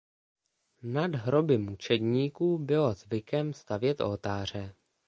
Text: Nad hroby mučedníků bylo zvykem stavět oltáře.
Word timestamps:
Nad 0.83 1.15
hroby 1.15 1.57
mučedníků 1.57 2.57
bylo 2.57 2.93
zvykem 2.93 3.53
stavět 3.53 4.01
oltáře. 4.01 4.73